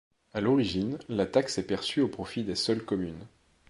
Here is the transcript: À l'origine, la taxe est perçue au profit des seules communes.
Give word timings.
À 0.33 0.41
l'origine, 0.41 0.97
la 1.09 1.27
taxe 1.27 1.59
est 1.59 1.67
perçue 1.67 2.01
au 2.01 2.07
profit 2.07 2.43
des 2.43 2.55
seules 2.55 2.81
communes. 2.83 3.23